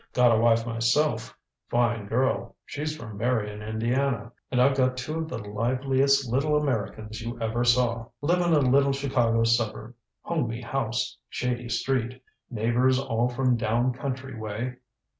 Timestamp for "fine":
1.69-2.07